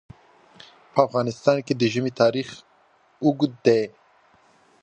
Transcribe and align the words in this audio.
په 0.93 0.99
افغانستان 1.07 1.57
کې 1.65 1.73
د 1.75 1.83
ژمی 1.93 2.11
تاریخ 2.21 2.49
اوږد 3.23 3.53
دی. 3.65 3.81